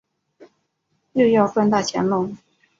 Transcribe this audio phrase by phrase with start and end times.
[1.13, 2.35] 又要赚大钱啰